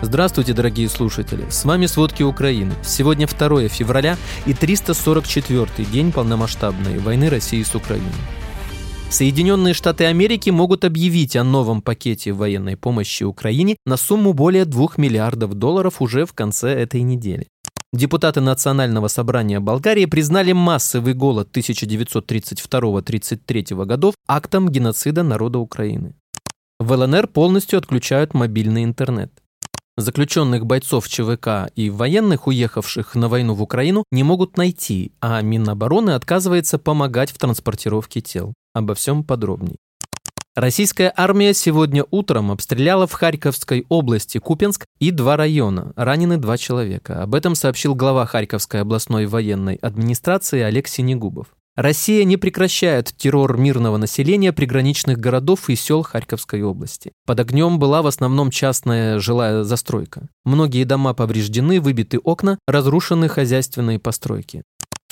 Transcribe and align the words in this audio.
Здравствуйте, 0.00 0.52
дорогие 0.52 0.88
слушатели! 0.88 1.44
С 1.50 1.64
вами 1.64 1.86
«Сводки 1.86 2.22
Украины». 2.22 2.72
Сегодня 2.84 3.26
2 3.26 3.66
февраля 3.66 4.16
и 4.46 4.52
344-й 4.52 5.84
день 5.86 6.12
полномасштабной 6.12 6.98
войны 6.98 7.28
России 7.28 7.64
с 7.64 7.74
Украиной. 7.74 8.06
Соединенные 9.10 9.74
Штаты 9.74 10.04
Америки 10.04 10.50
могут 10.50 10.84
объявить 10.84 11.34
о 11.34 11.42
новом 11.42 11.82
пакете 11.82 12.32
военной 12.32 12.76
помощи 12.76 13.24
Украине 13.24 13.74
на 13.86 13.96
сумму 13.96 14.34
более 14.34 14.66
2 14.66 14.90
миллиардов 14.98 15.54
долларов 15.54 16.00
уже 16.00 16.26
в 16.26 16.32
конце 16.32 16.70
этой 16.70 17.02
недели. 17.02 17.48
Депутаты 17.92 18.40
Национального 18.40 19.08
собрания 19.08 19.58
Болгарии 19.58 20.04
признали 20.04 20.52
массовый 20.52 21.14
голод 21.14 21.48
1932-33 21.56 23.84
годов 23.84 24.14
актом 24.28 24.68
геноцида 24.68 25.24
народа 25.24 25.58
Украины. 25.58 26.14
В 26.78 26.92
ЛНР 26.92 27.26
полностью 27.26 27.80
отключают 27.80 28.32
мобильный 28.32 28.84
интернет. 28.84 29.32
Заключенных 29.98 30.64
бойцов 30.64 31.08
ЧВК 31.08 31.72
и 31.74 31.90
военных, 31.90 32.46
уехавших 32.46 33.16
на 33.16 33.28
войну 33.28 33.54
в 33.54 33.62
Украину, 33.62 34.04
не 34.12 34.22
могут 34.22 34.56
найти, 34.56 35.10
а 35.20 35.42
Минобороны 35.42 36.10
отказывается 36.12 36.78
помогать 36.78 37.32
в 37.32 37.38
транспортировке 37.38 38.20
тел. 38.20 38.54
Обо 38.72 38.94
всем 38.94 39.24
подробней. 39.24 39.78
Российская 40.54 41.12
армия 41.16 41.52
сегодня 41.52 42.04
утром 42.12 42.52
обстреляла 42.52 43.08
в 43.08 43.12
Харьковской 43.12 43.86
области 43.88 44.38
Купенск 44.38 44.86
и 45.00 45.10
два 45.10 45.36
района. 45.36 45.92
Ранены 45.96 46.36
два 46.36 46.58
человека. 46.58 47.24
Об 47.24 47.34
этом 47.34 47.56
сообщил 47.56 47.96
глава 47.96 48.24
Харьковской 48.24 48.82
областной 48.82 49.26
военной 49.26 49.74
администрации 49.82 50.60
Олег 50.60 50.86
Синегубов. 50.86 51.48
Россия 51.78 52.24
не 52.24 52.36
прекращает 52.36 53.14
террор 53.16 53.56
мирного 53.56 53.98
населения 53.98 54.52
приграничных 54.52 55.18
городов 55.18 55.70
и 55.70 55.76
сел 55.76 56.02
Харьковской 56.02 56.60
области. 56.60 57.12
Под 57.24 57.38
огнем 57.38 57.78
была 57.78 58.02
в 58.02 58.08
основном 58.08 58.50
частная 58.50 59.20
жилая 59.20 59.62
застройка. 59.62 60.28
Многие 60.44 60.82
дома 60.82 61.14
повреждены, 61.14 61.80
выбиты 61.80 62.18
окна, 62.18 62.58
разрушены 62.66 63.28
хозяйственные 63.28 64.00
постройки. 64.00 64.64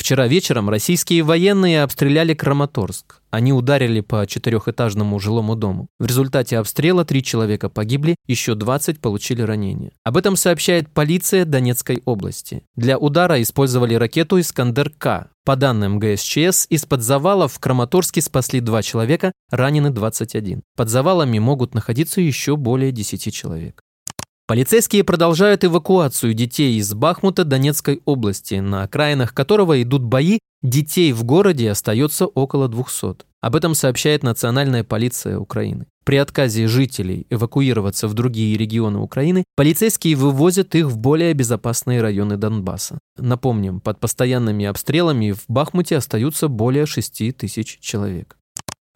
Вчера 0.06 0.28
вечером 0.28 0.70
российские 0.70 1.24
военные 1.24 1.82
обстреляли 1.82 2.32
Краматорск. 2.32 3.22
Они 3.30 3.52
ударили 3.52 4.02
по 4.02 4.24
четырехэтажному 4.24 5.18
жилому 5.18 5.56
дому. 5.56 5.88
В 5.98 6.06
результате 6.06 6.58
обстрела 6.58 7.04
три 7.04 7.24
человека 7.24 7.68
погибли, 7.68 8.14
еще 8.28 8.54
20 8.54 9.00
получили 9.00 9.42
ранения. 9.42 9.90
Об 10.04 10.16
этом 10.16 10.36
сообщает 10.36 10.88
полиция 10.94 11.44
Донецкой 11.44 12.02
области. 12.04 12.62
Для 12.76 12.98
удара 12.98 13.42
использовали 13.42 13.94
ракету 13.94 14.38
«Искандер-К». 14.38 15.30
По 15.44 15.56
данным 15.56 15.98
ГСЧС, 15.98 16.66
из-под 16.70 17.02
завалов 17.02 17.54
в 17.54 17.58
Краматорске 17.58 18.22
спасли 18.22 18.60
два 18.60 18.82
человека, 18.82 19.32
ранены 19.50 19.90
21. 19.90 20.62
Под 20.76 20.88
завалами 20.88 21.40
могут 21.40 21.74
находиться 21.74 22.20
еще 22.20 22.56
более 22.56 22.92
10 22.92 23.34
человек. 23.34 23.82
Полицейские 24.48 25.02
продолжают 25.02 25.64
эвакуацию 25.64 26.32
детей 26.32 26.78
из 26.78 26.94
Бахмута 26.94 27.42
Донецкой 27.42 28.00
области, 28.04 28.54
на 28.54 28.84
окраинах 28.84 29.34
которого 29.34 29.82
идут 29.82 30.04
бои, 30.04 30.38
детей 30.62 31.12
в 31.12 31.24
городе 31.24 31.68
остается 31.68 32.26
около 32.26 32.68
200. 32.68 33.24
Об 33.40 33.56
этом 33.56 33.74
сообщает 33.74 34.22
Национальная 34.22 34.84
полиция 34.84 35.36
Украины. 35.40 35.86
При 36.04 36.18
отказе 36.18 36.68
жителей 36.68 37.26
эвакуироваться 37.28 38.06
в 38.06 38.14
другие 38.14 38.56
регионы 38.56 39.00
Украины, 39.00 39.42
полицейские 39.56 40.14
вывозят 40.14 40.76
их 40.76 40.86
в 40.86 40.96
более 40.96 41.32
безопасные 41.34 42.00
районы 42.00 42.36
Донбасса. 42.36 42.98
Напомним, 43.18 43.80
под 43.80 43.98
постоянными 43.98 44.64
обстрелами 44.64 45.32
в 45.32 45.42
Бахмуте 45.48 45.96
остаются 45.96 46.46
более 46.46 46.86
6 46.86 47.36
тысяч 47.36 47.80
человек. 47.80 48.36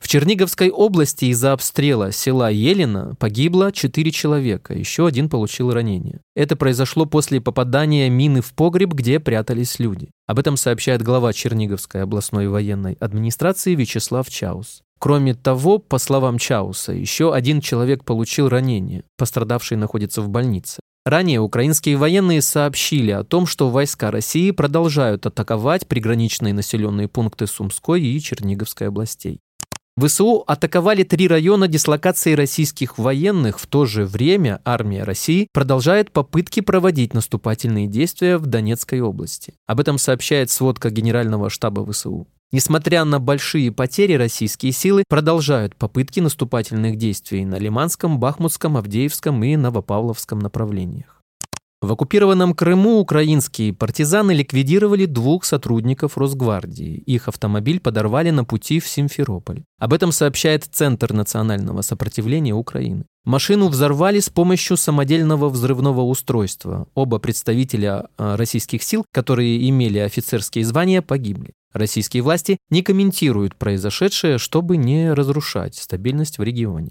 В 0.00 0.08
Черниговской 0.08 0.70
области 0.70 1.26
из-за 1.26 1.52
обстрела 1.52 2.10
села 2.10 2.50
Елена 2.50 3.14
погибло 3.18 3.70
4 3.70 4.10
человека, 4.10 4.72
еще 4.72 5.06
один 5.06 5.28
получил 5.28 5.72
ранение. 5.72 6.20
Это 6.34 6.56
произошло 6.56 7.04
после 7.04 7.40
попадания 7.40 8.08
мины 8.08 8.40
в 8.40 8.54
погреб, 8.54 8.94
где 8.94 9.20
прятались 9.20 9.78
люди. 9.78 10.08
Об 10.26 10.38
этом 10.38 10.56
сообщает 10.56 11.02
глава 11.02 11.34
Черниговской 11.34 12.02
областной 12.02 12.48
военной 12.48 12.94
администрации 12.94 13.74
Вячеслав 13.74 14.28
Чаус. 14.30 14.80
Кроме 14.98 15.34
того, 15.34 15.78
по 15.78 15.98
словам 15.98 16.39
Чауса, 16.39 16.92
еще 16.92 17.34
один 17.34 17.60
человек 17.60 18.05
получил 18.05 18.48
ранение, 18.48 19.05
пострадавший 19.16 19.77
находится 19.77 20.22
в 20.22 20.30
больнице. 20.30 20.80
Ранее 21.06 21.40
украинские 21.40 21.96
военные 21.96 22.42
сообщили 22.42 23.10
о 23.10 23.24
том, 23.24 23.46
что 23.46 23.70
войска 23.70 24.10
России 24.10 24.50
продолжают 24.50 25.24
атаковать 25.27 25.86
приграничные 25.86 26.52
населенные 26.52 27.08
пункты 27.08 27.46
Сумской 27.46 28.02
и 28.02 28.20
Черниговской 28.20 28.89
областей. 28.89 29.40
ВСУ 30.00 30.44
атаковали 30.46 31.02
три 31.02 31.28
района 31.28 31.68
дислокации 31.68 32.33
российских 32.33 32.98
военных. 32.98 33.61
В 33.61 33.66
то 33.66 33.84
же 33.84 34.06
время 34.06 34.61
армия 34.64 35.05
России 35.05 35.48
продолжает 35.52 36.11
попытки 36.11 36.61
проводить 36.61 37.12
наступательные 37.12 37.86
действия 37.86 38.39
в 38.39 38.46
Донецкой 38.46 39.02
области. 39.02 39.55
Об 39.66 39.80
этом 39.80 39.98
сообщает 39.98 40.50
сводка 40.50 40.90
Генерального 40.90 41.50
штаба 41.50 41.84
ВСУ. 41.90 42.27
Несмотря 42.52 43.05
на 43.05 43.20
большие 43.20 43.70
потери, 43.70 44.14
российские 44.14 44.72
силы 44.72 45.05
продолжают 45.08 45.77
попытки 45.77 46.18
наступательных 46.18 46.96
действий 46.96 47.44
на 47.44 47.56
Лиманском, 47.56 48.18
Бахмутском, 48.18 48.77
Авдеевском 48.77 49.44
и 49.44 49.55
Новопавловском 49.56 50.39
направлениях. 50.40 51.20
В 51.83 51.92
оккупированном 51.92 52.52
Крыму 52.52 52.98
украинские 52.98 53.73
партизаны 53.73 54.33
ликвидировали 54.33 55.07
двух 55.07 55.46
сотрудников 55.46 56.18
Росгвардии. 56.18 56.96
Их 57.07 57.27
автомобиль 57.27 57.80
подорвали 57.80 58.29
на 58.29 58.45
пути 58.45 58.80
в 58.80 58.86
Симферополь. 58.86 59.63
Об 59.79 59.95
этом 59.95 60.13
сообщает 60.13 60.64
Центр 60.64 61.14
национального 61.14 61.80
сопротивления 61.80 62.52
Украины. 62.52 63.07
Машину 63.24 63.69
взорвали 63.69 64.20
с 64.20 64.29
помощью 64.29 64.77
самодельного 64.77 65.48
взрывного 65.48 66.02
устройства. 66.02 66.86
Оба 66.95 67.19
представителя 67.19 68.08
а, 68.19 68.36
российских 68.36 68.83
сил, 68.83 69.07
которые 69.11 69.67
имели 69.67 69.98
офицерские 69.98 70.67
звания, 70.67 71.01
погибли. 71.01 71.55
Российские 71.73 72.23
власти 72.23 72.58
не 72.69 72.83
комментируют 72.83 73.57
произошедшее, 73.57 74.36
чтобы 74.36 74.77
не 74.77 75.14
разрушать 75.14 75.77
стабильность 75.77 76.36
в 76.36 76.42
регионе. 76.42 76.90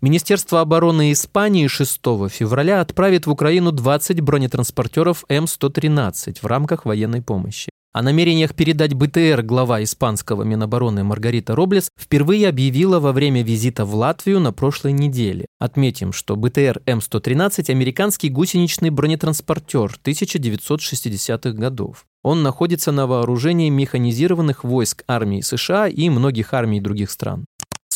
Министерство 0.00 0.60
обороны 0.60 1.10
Испании 1.10 1.66
6 1.66 2.00
февраля 2.30 2.80
отправит 2.80 3.26
в 3.26 3.32
Украину 3.32 3.72
20 3.72 4.20
бронетранспортеров 4.20 5.24
М113 5.28 6.38
в 6.40 6.46
рамках 6.46 6.84
военной 6.84 7.20
помощи. 7.20 7.68
О 7.92 8.02
намерениях 8.02 8.54
передать 8.54 8.94
БТР 8.94 9.42
глава 9.42 9.82
испанского 9.82 10.44
Минобороны 10.44 11.02
Маргарита 11.02 11.56
Роблес 11.56 11.90
впервые 11.98 12.48
объявила 12.48 13.00
во 13.00 13.10
время 13.10 13.42
визита 13.42 13.84
в 13.84 13.96
Латвию 13.96 14.38
на 14.38 14.52
прошлой 14.52 14.92
неделе. 14.92 15.46
Отметим, 15.58 16.12
что 16.12 16.36
БТР 16.36 16.80
М113– 16.86 17.64
американский 17.70 18.28
гусеничный 18.28 18.90
бронетранспортер 18.90 19.98
1960-х 20.04 21.50
годов. 21.58 22.04
Он 22.22 22.44
находится 22.44 22.92
на 22.92 23.08
вооружении 23.08 23.68
механизированных 23.68 24.62
войск 24.62 25.02
армии 25.08 25.40
США 25.40 25.88
и 25.88 26.08
многих 26.08 26.54
армий 26.54 26.80
других 26.80 27.10
стран. 27.10 27.46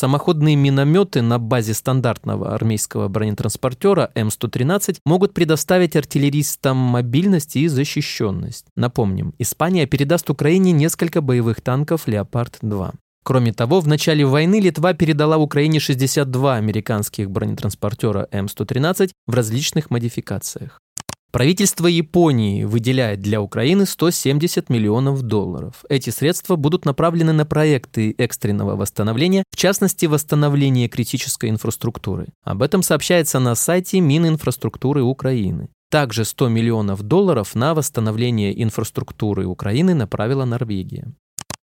Самоходные 0.03 0.57
минометы 0.57 1.21
на 1.21 1.39
базе 1.39 1.73
стандартного 1.73 2.53
армейского 2.53 3.07
бронетранспортера 3.07 4.11
М113 4.15 4.97
могут 5.05 5.33
предоставить 5.33 5.95
артиллеристам 5.95 6.75
мобильность 6.75 7.55
и 7.55 7.69
защищенность. 7.69 8.65
Напомним, 8.75 9.33
Испания 9.39 9.85
передаст 9.85 10.29
Украине 10.29 10.73
несколько 10.73 11.21
боевых 11.21 11.61
танков 11.61 12.05
«Леопард-2». 12.09 12.95
Кроме 13.23 13.53
того, 13.53 13.79
в 13.79 13.87
начале 13.87 14.25
войны 14.25 14.59
Литва 14.59 14.91
передала 14.91 15.37
Украине 15.37 15.79
62 15.79 16.55
американских 16.57 17.31
бронетранспортера 17.31 18.27
М113 18.33 19.11
в 19.25 19.33
различных 19.33 19.89
модификациях. 19.89 20.82
Правительство 21.33 21.87
Японии 21.87 22.63
выделяет 22.63 23.19
для 23.21 23.41
Украины 23.41 23.87
170 23.87 24.69
миллионов 24.69 25.23
долларов. 25.23 25.83
Эти 25.89 26.11
средства 26.11 26.57
будут 26.57 26.85
направлены 26.85 27.33
на 27.33 27.43
проекты 27.43 28.13
экстренного 28.19 28.75
восстановления, 28.75 29.43
в 29.49 29.55
частности, 29.55 30.05
восстановление 30.05 30.87
критической 30.89 31.49
инфраструктуры. 31.49 32.27
Об 32.43 32.61
этом 32.61 32.83
сообщается 32.83 33.39
на 33.39 33.55
сайте 33.55 33.99
Мининфраструктуры 33.99 35.01
Украины. 35.01 35.69
Также 35.89 36.23
100 36.23 36.49
миллионов 36.49 37.01
долларов 37.01 37.55
на 37.55 37.73
восстановление 37.73 38.61
инфраструктуры 38.61 39.47
Украины 39.47 39.95
направила 39.95 40.45
Норвегия. 40.45 41.13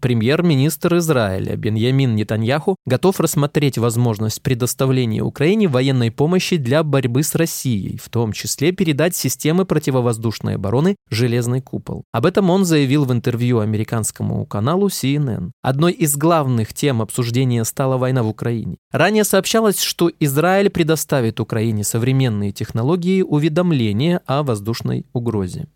Премьер-министр 0.00 0.98
Израиля 0.98 1.56
Беньямин 1.56 2.14
Нетаньяху 2.14 2.76
готов 2.84 3.18
рассмотреть 3.18 3.78
возможность 3.78 4.42
предоставления 4.42 5.22
Украине 5.22 5.68
военной 5.68 6.10
помощи 6.10 6.58
для 6.58 6.82
борьбы 6.82 7.22
с 7.22 7.34
Россией, 7.34 7.96
в 7.96 8.10
том 8.10 8.32
числе 8.32 8.72
передать 8.72 9.16
системы 9.16 9.64
противовоздушной 9.64 10.56
обороны 10.56 10.96
«Железный 11.10 11.62
купол». 11.62 12.04
Об 12.12 12.26
этом 12.26 12.50
он 12.50 12.66
заявил 12.66 13.06
в 13.06 13.12
интервью 13.12 13.60
американскому 13.60 14.44
каналу 14.44 14.88
CNN. 14.88 15.50
Одной 15.62 15.92
из 15.92 16.14
главных 16.16 16.74
тем 16.74 17.00
обсуждения 17.00 17.64
стала 17.64 17.96
война 17.96 18.22
в 18.22 18.28
Украине. 18.28 18.76
Ранее 18.92 19.24
сообщалось, 19.24 19.80
что 19.80 20.10
Израиль 20.20 20.68
предоставит 20.68 21.40
Украине 21.40 21.84
современные 21.84 22.52
технологии 22.52 23.22
уведомления 23.22 24.20
о 24.26 24.42
воздушной 24.42 25.06
угрозе. 25.12 25.68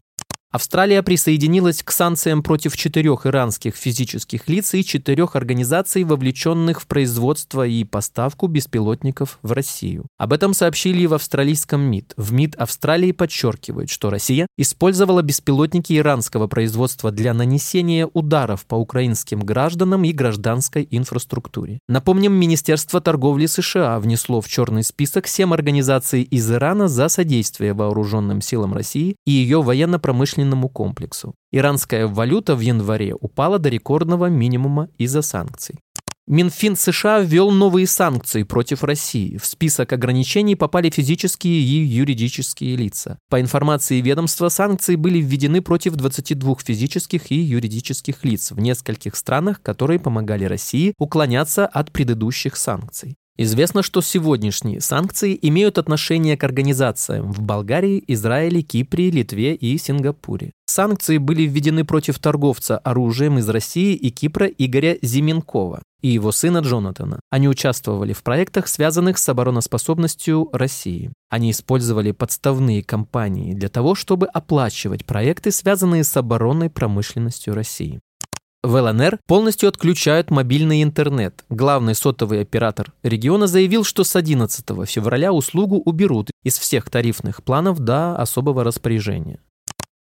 Австралия 0.52 1.04
присоединилась 1.04 1.80
к 1.84 1.92
санкциям 1.92 2.42
против 2.42 2.76
четырех 2.76 3.24
иранских 3.24 3.76
физических 3.76 4.48
лиц 4.48 4.74
и 4.74 4.84
четырех 4.84 5.36
организаций, 5.36 6.02
вовлеченных 6.02 6.82
в 6.82 6.88
производство 6.88 7.64
и 7.64 7.84
поставку 7.84 8.48
беспилотников 8.48 9.38
в 9.42 9.52
Россию. 9.52 10.06
Об 10.18 10.32
этом 10.32 10.52
сообщили 10.52 11.06
в 11.06 11.14
австралийском 11.14 11.82
МИД. 11.82 12.14
В 12.16 12.32
МИД 12.32 12.56
Австралии 12.56 13.12
подчеркивают, 13.12 13.90
что 13.90 14.10
Россия 14.10 14.48
использовала 14.58 15.22
беспилотники 15.22 15.96
иранского 15.96 16.48
производства 16.48 17.12
для 17.12 17.32
нанесения 17.32 18.08
ударов 18.12 18.66
по 18.66 18.74
украинским 18.74 19.42
гражданам 19.42 20.02
и 20.02 20.10
гражданской 20.10 20.88
инфраструктуре. 20.90 21.78
Напомним, 21.88 22.32
Министерство 22.32 23.00
торговли 23.00 23.46
США 23.46 24.00
внесло 24.00 24.40
в 24.40 24.48
черный 24.48 24.82
список 24.82 25.28
семь 25.28 25.54
организаций 25.54 26.22
из 26.22 26.50
Ирана 26.50 26.88
за 26.88 27.08
содействие 27.08 27.72
вооруженным 27.72 28.40
силам 28.40 28.74
России 28.74 29.14
и 29.24 29.30
ее 29.30 29.62
военно-промышленной 29.62 30.39
промышленному 30.40 30.68
комплексу. 30.68 31.34
Иранская 31.52 32.06
валюта 32.06 32.54
в 32.54 32.60
январе 32.60 33.14
упала 33.14 33.58
до 33.58 33.68
рекордного 33.68 34.26
минимума 34.26 34.88
из-за 34.98 35.22
санкций. 35.22 35.76
Минфин 36.26 36.76
США 36.76 37.20
ввел 37.20 37.50
новые 37.50 37.86
санкции 37.86 38.44
против 38.44 38.84
России. 38.84 39.36
В 39.36 39.44
список 39.44 39.92
ограничений 39.92 40.54
попали 40.54 40.88
физические 40.88 41.60
и 41.60 41.84
юридические 41.84 42.76
лица. 42.76 43.18
По 43.28 43.40
информации 43.40 44.00
ведомства, 44.00 44.48
санкции 44.48 44.94
были 44.96 45.18
введены 45.18 45.60
против 45.60 45.96
22 45.96 46.56
физических 46.64 47.32
и 47.32 47.34
юридических 47.34 48.24
лиц 48.24 48.52
в 48.52 48.60
нескольких 48.60 49.16
странах, 49.16 49.60
которые 49.62 49.98
помогали 49.98 50.44
России 50.44 50.94
уклоняться 50.98 51.66
от 51.66 51.90
предыдущих 51.90 52.56
санкций. 52.56 53.16
Известно, 53.42 53.82
что 53.82 54.02
сегодняшние 54.02 54.82
санкции 54.82 55.38
имеют 55.40 55.78
отношение 55.78 56.36
к 56.36 56.44
организациям 56.44 57.32
в 57.32 57.40
Болгарии, 57.40 58.04
Израиле, 58.06 58.60
Кипре, 58.60 59.10
Литве 59.10 59.54
и 59.54 59.78
Сингапуре. 59.78 60.52
Санкции 60.66 61.16
были 61.16 61.44
введены 61.44 61.86
против 61.86 62.18
торговца 62.18 62.76
оружием 62.76 63.38
из 63.38 63.48
России 63.48 63.94
и 63.94 64.10
Кипра 64.10 64.46
Игоря 64.46 64.98
Зименкова 65.00 65.80
и 66.02 66.08
его 66.08 66.32
сына 66.32 66.58
Джонатана. 66.58 67.20
Они 67.30 67.48
участвовали 67.48 68.12
в 68.12 68.22
проектах, 68.22 68.68
связанных 68.68 69.16
с 69.16 69.26
обороноспособностью 69.26 70.50
России. 70.52 71.10
Они 71.30 71.52
использовали 71.52 72.12
подставные 72.12 72.82
компании 72.82 73.54
для 73.54 73.70
того, 73.70 73.94
чтобы 73.94 74.26
оплачивать 74.26 75.06
проекты, 75.06 75.50
связанные 75.50 76.04
с 76.04 76.14
оборонной 76.14 76.68
промышленностью 76.68 77.54
России. 77.54 78.00
В 78.62 78.78
ЛНР 78.78 79.20
полностью 79.26 79.70
отключают 79.70 80.30
мобильный 80.30 80.82
интернет. 80.82 81.44
Главный 81.48 81.94
сотовый 81.94 82.42
оператор 82.42 82.92
региона 83.02 83.46
заявил, 83.46 83.84
что 83.84 84.04
с 84.04 84.14
11 84.14 84.66
февраля 84.86 85.32
услугу 85.32 85.76
уберут 85.78 86.30
из 86.44 86.58
всех 86.58 86.90
тарифных 86.90 87.42
планов 87.42 87.78
до 87.78 88.16
особого 88.16 88.62
распоряжения. 88.62 89.38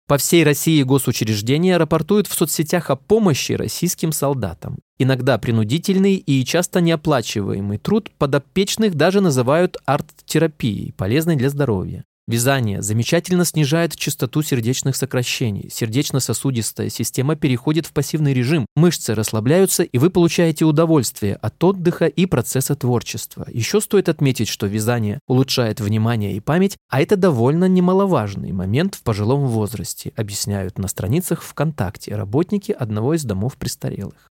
По 0.08 0.18
всей 0.18 0.44
России 0.44 0.82
госучреждения 0.82 1.78
рапортуют 1.78 2.26
в 2.26 2.34
соцсетях 2.34 2.90
о 2.90 2.96
помощи 2.96 3.52
российским 3.52 4.12
солдатам. 4.12 4.80
Иногда 4.98 5.38
принудительный 5.38 6.16
и 6.16 6.44
часто 6.44 6.82
неоплачиваемый 6.82 7.78
труд 7.78 8.10
подопечных 8.18 8.96
даже 8.96 9.22
называют 9.22 9.78
арт-терапией, 9.86 10.94
полезной 10.94 11.36
для 11.36 11.50
здоровья. 11.50 12.06
Вязание 12.30 12.82
замечательно 12.82 13.46
снижает 13.46 13.96
частоту 13.96 14.42
сердечных 14.42 14.98
сокращений. 14.98 15.70
Сердечно-сосудистая 15.72 16.90
система 16.90 17.38
переходит 17.38 17.86
в 17.86 17.94
пассивный 17.94 18.34
режим. 18.34 18.66
Мышцы 18.76 19.16
расслабляются, 19.16 19.84
и 19.84 19.98
вы 19.98 20.10
получаете 20.10 20.66
удовольствие 20.66 21.36
от 21.36 21.64
отдыха 21.64 22.08
и 22.08 22.26
процесса 22.26 22.76
творчества. 22.76 23.48
Еще 23.50 23.80
стоит 23.80 24.10
отметить, 24.10 24.50
что 24.50 24.68
вязание 24.68 25.22
улучшает 25.26 25.80
внимание 25.80 26.36
и 26.36 26.42
память, 26.42 26.76
а 26.90 27.02
это 27.02 27.16
довольно 27.16 27.66
немаловажный 27.70 28.52
момент 28.52 28.96
в 28.96 29.04
пожилом 29.04 29.48
возрасте, 29.48 30.12
объясняют 30.18 30.78
на 30.78 30.90
страницах 30.90 31.42
ВКонтакте 31.44 32.14
работники 32.14 32.74
одного 32.74 33.14
из 33.14 33.24
домов 33.24 33.56
престарелых. 33.56 34.28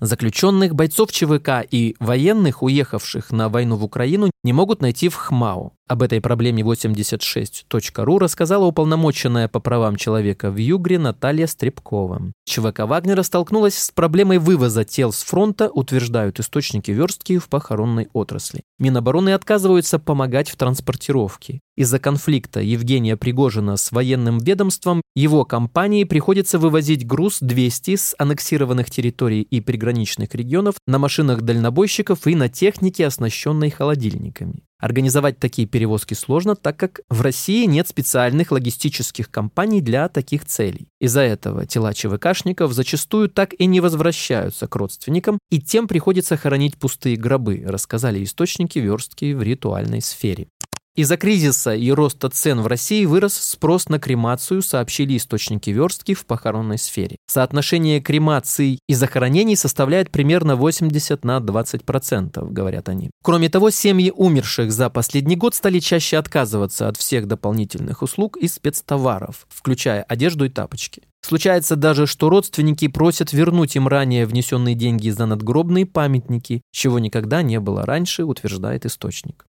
Заключенных, 0.00 0.74
бойцов 0.74 1.10
ЧВК 1.10 1.64
и 1.70 1.96
военных, 2.00 2.62
уехавших 2.62 3.32
на 3.32 3.48
войну 3.48 3.76
в 3.76 3.84
Украину, 3.84 4.30
не 4.44 4.52
могут 4.52 4.82
найти 4.82 5.08
в 5.08 5.14
ХМАО. 5.14 5.72
Об 5.88 6.02
этой 6.02 6.20
проблеме 6.20 6.62
86.ру 6.62 8.18
рассказала 8.18 8.66
уполномоченная 8.66 9.48
по 9.48 9.58
правам 9.58 9.96
человека 9.96 10.50
в 10.50 10.58
Югре 10.58 10.98
Наталья 10.98 11.46
Стребкова. 11.46 12.32
ЧВК 12.44 12.80
Вагнера 12.80 13.22
столкнулась 13.22 13.78
с 13.78 13.90
проблемой 13.90 14.36
вывоза 14.36 14.84
тел 14.84 15.12
с 15.12 15.22
фронта, 15.22 15.70
утверждают 15.70 16.40
источники 16.40 16.90
верстки 16.90 17.38
в 17.38 17.48
похоронной 17.48 18.08
отрасли. 18.12 18.64
Минобороны 18.78 19.32
отказываются 19.32 19.98
помогать 19.98 20.50
в 20.50 20.56
транспортировке. 20.56 21.60
Из-за 21.76 21.98
конфликта 21.98 22.60
Евгения 22.60 23.18
Пригожина 23.18 23.76
с 23.76 23.92
военным 23.92 24.38
ведомством 24.38 25.02
его 25.14 25.44
компании 25.44 26.04
приходится 26.04 26.58
вывозить 26.58 27.06
груз 27.06 27.38
200 27.40 27.96
с 27.96 28.14
аннексированных 28.18 28.90
территорий 28.90 29.42
и 29.42 29.60
приграничных 29.60 30.34
регионов 30.34 30.76
на 30.86 30.98
машинах 30.98 31.42
дальнобойщиков 31.42 32.26
и 32.26 32.34
на 32.34 32.48
технике, 32.48 33.06
оснащенной 33.06 33.68
холодильниками. 33.70 34.62
Организовать 34.78 35.38
такие 35.38 35.66
перевозки 35.66 36.12
сложно, 36.12 36.54
так 36.54 36.76
как 36.76 37.00
в 37.08 37.22
России 37.22 37.64
нет 37.64 37.88
специальных 37.88 38.52
логистических 38.52 39.30
компаний 39.30 39.80
для 39.80 40.08
таких 40.08 40.44
целей. 40.44 40.88
Из-за 41.00 41.22
этого 41.22 41.64
тела 41.66 41.94
ЧВКшников 41.94 42.72
зачастую 42.74 43.30
так 43.30 43.54
и 43.58 43.64
не 43.64 43.80
возвращаются 43.80 44.66
к 44.66 44.76
родственникам, 44.76 45.38
и 45.50 45.60
тем 45.60 45.88
приходится 45.88 46.36
хоронить 46.36 46.76
пустые 46.76 47.16
гробы, 47.16 47.64
рассказали 47.66 48.22
источники 48.22 48.78
верстки 48.78 49.32
в 49.32 49.42
ритуальной 49.42 50.02
сфере. 50.02 50.48
Из-за 50.96 51.18
кризиса 51.18 51.74
и 51.74 51.90
роста 51.90 52.30
цен 52.30 52.62
в 52.62 52.66
России 52.66 53.04
вырос 53.04 53.34
спрос 53.34 53.90
на 53.90 53.98
кремацию, 53.98 54.62
сообщили 54.62 55.18
источники 55.18 55.68
верстки 55.68 56.14
в 56.14 56.24
похоронной 56.24 56.78
сфере. 56.78 57.16
Соотношение 57.26 58.00
кремаций 58.00 58.78
и 58.88 58.94
захоронений 58.94 59.56
составляет 59.56 60.10
примерно 60.10 60.56
80 60.56 61.22
на 61.22 61.36
20%, 61.36 62.50
говорят 62.50 62.88
они. 62.88 63.10
Кроме 63.22 63.50
того, 63.50 63.68
семьи 63.68 64.10
умерших 64.10 64.72
за 64.72 64.88
последний 64.88 65.36
год 65.36 65.54
стали 65.54 65.80
чаще 65.80 66.16
отказываться 66.16 66.88
от 66.88 66.96
всех 66.96 67.28
дополнительных 67.28 68.00
услуг 68.00 68.38
и 68.38 68.48
спецтоваров, 68.48 69.46
включая 69.50 70.02
одежду 70.02 70.46
и 70.46 70.48
тапочки. 70.48 71.02
Случается 71.20 71.76
даже, 71.76 72.06
что 72.06 72.30
родственники 72.30 72.88
просят 72.88 73.34
вернуть 73.34 73.76
им 73.76 73.86
ранее 73.86 74.24
внесенные 74.24 74.74
деньги 74.74 75.10
за 75.10 75.26
надгробные 75.26 75.84
памятники, 75.84 76.62
чего 76.70 76.98
никогда 77.00 77.42
не 77.42 77.60
было 77.60 77.84
раньше, 77.84 78.24
утверждает 78.24 78.86
источник. 78.86 79.45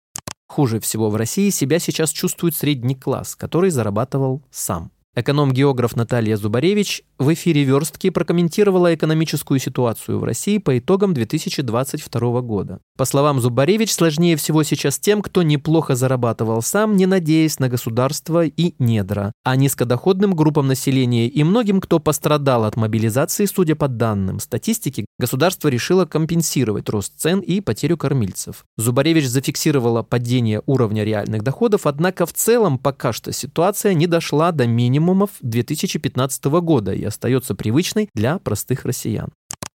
Хуже 0.46 0.80
всего 0.80 1.10
в 1.10 1.16
России 1.16 1.50
себя 1.50 1.78
сейчас 1.78 2.10
чувствует 2.10 2.54
средний 2.54 2.94
класс, 2.94 3.34
который 3.34 3.70
зарабатывал 3.70 4.42
сам. 4.50 4.92
Эконом-географ 5.18 5.96
Наталья 5.96 6.36
Зубаревич 6.36 7.02
в 7.18 7.32
эфире 7.32 7.64
«Верстки» 7.64 8.10
прокомментировала 8.10 8.94
экономическую 8.94 9.58
ситуацию 9.58 10.18
в 10.18 10.24
России 10.24 10.58
по 10.58 10.78
итогам 10.78 11.14
2022 11.14 12.42
года. 12.42 12.80
По 12.98 13.06
словам 13.06 13.40
Зубаревич, 13.40 13.94
сложнее 13.94 14.36
всего 14.36 14.62
сейчас 14.62 14.98
тем, 14.98 15.22
кто 15.22 15.42
неплохо 15.42 15.96
зарабатывал 15.96 16.60
сам, 16.60 16.96
не 16.96 17.06
надеясь 17.06 17.58
на 17.58 17.70
государство 17.70 18.44
и 18.44 18.74
недра, 18.78 19.32
а 19.42 19.56
низкодоходным 19.56 20.34
группам 20.34 20.66
населения 20.66 21.28
и 21.28 21.42
многим, 21.44 21.80
кто 21.80 21.98
пострадал 21.98 22.64
от 22.64 22.76
мобилизации, 22.76 23.46
судя 23.46 23.74
по 23.74 23.88
данным 23.88 24.38
статистики, 24.38 25.06
государство 25.18 25.68
решило 25.68 26.04
компенсировать 26.04 26.90
рост 26.90 27.14
цен 27.16 27.40
и 27.40 27.62
потерю 27.62 27.96
кормильцев. 27.96 28.66
Зубаревич 28.76 29.28
зафиксировала 29.28 30.02
падение 30.02 30.62
уровня 30.66 31.04
реальных 31.04 31.42
доходов, 31.42 31.86
однако 31.86 32.26
в 32.26 32.34
целом 32.34 32.76
пока 32.78 33.14
что 33.14 33.32
ситуация 33.32 33.94
не 33.94 34.06
дошла 34.06 34.52
до 34.52 34.66
минимума 34.66 35.05
минимумов 35.06 35.30
2015 35.40 36.44
года 36.44 36.92
и 36.92 37.04
остается 37.04 37.54
привычной 37.54 38.08
для 38.14 38.38
простых 38.38 38.84
россиян. 38.84 39.30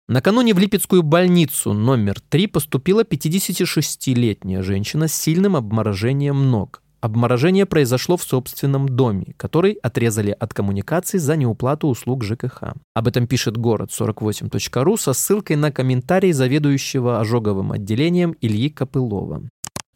Накануне 0.09 0.55
в 0.55 0.59
Липецкую 0.59 1.03
больницу 1.05 1.73
номер 1.73 2.21
3 2.31 2.49
поступила 2.49 3.05
56-летняя 3.05 4.63
женщина 4.63 5.07
с 5.07 5.15
сильным 5.15 5.55
обморожением 5.55 6.51
ног. 6.51 6.83
Обморожение 7.01 7.65
произошло 7.65 8.17
в 8.17 8.23
собственном 8.23 8.87
доме, 8.89 9.35
который 9.39 9.73
отрезали 9.73 10.37
от 10.39 10.53
коммуникаций 10.53 11.19
за 11.19 11.37
неуплату 11.37 11.89
услуг 11.89 12.25
ЖКХ. 12.25 12.75
Об 12.93 13.09
этом 13.09 13.27
пишет 13.27 13.57
город 13.57 13.91
48.ру 13.91 14.97
со 14.99 15.15
ссылкой 15.15 15.57
на 15.57 15.73
комментарий 15.73 16.33
заведующего 16.33 17.21
ожоговым 17.21 17.73
отделением 17.73 18.35
Ильи 18.43 18.69
Копылова. 18.69 19.43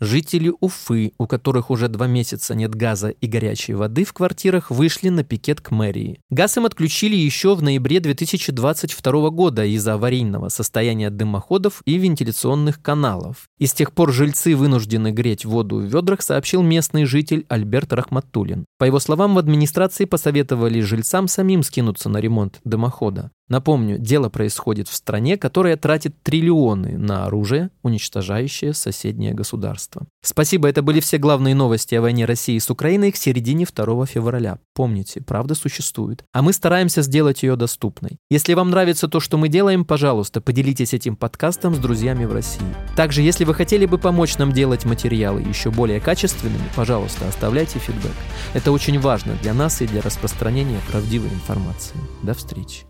Жители 0.01 0.53
Уфы, 0.61 1.13
у 1.19 1.27
которых 1.29 1.71
уже 1.71 1.87
два 1.87 2.09
месяца 2.09 2.57
нет 2.57 2.75
газа 2.75 3.11
и 3.11 3.27
горячей 3.29 3.75
воды 3.75 4.05
в 4.05 4.13
квартирах, 4.13 4.71
вышли 4.71 5.09
на 5.09 5.23
пикет 5.23 5.61
к 5.61 5.71
мэрии. 5.71 6.19
Газ 6.31 6.57
им 6.57 6.67
отключили 6.67 7.15
еще 7.15 7.55
в 7.55 7.63
ноябре 7.63 8.01
2022 8.01 9.31
года 9.31 9.65
из-за 9.65 9.95
аварийного 9.95 10.49
состояния 10.49 11.11
дымоходов 11.11 11.81
и 11.85 11.97
вентиляционных 11.97 12.83
каналов. 12.83 13.49
И 13.59 13.67
с 13.67 13.73
тех 13.73 13.93
пор 13.93 14.13
жильцы 14.13 14.57
вынуждены 14.57 15.13
греть 15.13 15.45
воду 15.45 15.77
в 15.77 15.85
ведрах, 15.85 16.23
сообщил 16.23 16.63
местный 16.63 17.05
житель 17.05 17.47
Альберт 17.49 17.93
Рахматулин. 17.93 18.65
По 18.79 18.85
его 18.85 18.99
словам, 18.99 19.35
в 19.37 19.39
администрации 19.39 20.07
посоветовали 20.07 20.81
жильцам 20.81 21.29
самим 21.29 21.63
скинуться 21.63 22.09
на 22.09 22.19
ремонт 22.19 22.61
дымохода. 22.65 23.31
Напомню, 23.49 23.99
дело 23.99 24.31
происходит 24.31 24.89
в 24.89 24.95
стране, 24.95 25.37
которая 25.37 25.77
тратит 25.77 26.15
триллионы 26.23 26.97
на 26.97 27.27
оружие, 27.27 27.71
уничтожающее 27.83 28.73
соседнее 28.73 29.35
государство. 29.35 30.07
Спасибо, 30.23 30.69
это 30.69 30.81
были 30.81 31.01
все 31.01 31.19
главные 31.19 31.55
новости 31.55 31.95
о 31.95 32.01
войне 32.01 32.25
России 32.25 32.59
с 32.59 32.71
Украиной 32.71 33.13
к 33.13 33.17
середине 33.17 33.67
2 33.67 34.07
февраля. 34.07 34.59
Помните, 34.75 35.21
правда 35.21 35.55
существует. 35.55 36.25
А 36.33 36.41
мы 36.41 36.55
стараемся 36.55 37.03
сделать 37.03 37.43
ее 37.43 37.57
доступной. 37.57 38.17
Если 38.31 38.55
вам 38.55 38.71
нравится 38.71 39.09
то, 39.09 39.21
что 39.21 39.37
мы 39.37 39.49
делаем, 39.49 39.85
пожалуйста, 39.85 40.41
поделитесь 40.41 40.95
этим 40.95 41.15
подкастом 41.15 41.75
с 41.75 41.79
друзьями 41.79 42.25
в 42.25 42.33
России. 42.33 42.65
Также, 42.97 43.21
если 43.21 43.45
вы 43.45 43.53
хотели 43.53 43.85
бы 43.85 43.99
помочь 43.99 44.39
нам 44.39 44.53
делать 44.53 44.87
материалы 44.87 45.43
еще 45.43 45.71
более 45.71 46.01
качественными, 46.01 46.65
пожалуйста, 46.75 47.29
оставляйте 47.29 47.79
фидбэк. 47.79 48.13
Это 48.55 48.73
очень 48.73 48.99
важно 48.99 49.35
для 49.43 49.53
нас 49.53 49.83
и 49.83 49.87
для 49.87 50.01
распространения 50.01 50.81
правдивой 50.89 51.29
информации. 51.29 51.97
До 52.23 52.33
встречи. 52.33 52.87